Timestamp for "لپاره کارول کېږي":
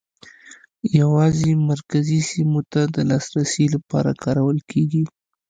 3.75-5.03